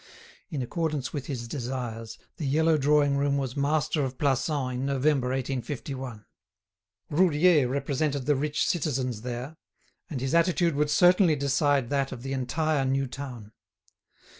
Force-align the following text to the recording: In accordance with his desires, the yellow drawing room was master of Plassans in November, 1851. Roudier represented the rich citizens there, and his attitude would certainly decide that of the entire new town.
In 0.49 0.63
accordance 0.63 1.13
with 1.13 1.27
his 1.27 1.47
desires, 1.47 2.17
the 2.37 2.47
yellow 2.47 2.75
drawing 2.75 3.17
room 3.17 3.37
was 3.37 3.55
master 3.55 4.03
of 4.03 4.17
Plassans 4.17 4.73
in 4.73 4.83
November, 4.83 5.27
1851. 5.27 6.25
Roudier 7.11 7.67
represented 7.67 8.25
the 8.25 8.35
rich 8.35 8.65
citizens 8.67 9.21
there, 9.21 9.57
and 10.09 10.19
his 10.19 10.33
attitude 10.33 10.73
would 10.73 10.89
certainly 10.89 11.35
decide 11.35 11.91
that 11.91 12.11
of 12.11 12.23
the 12.23 12.33
entire 12.33 12.83
new 12.83 13.05
town. 13.05 13.51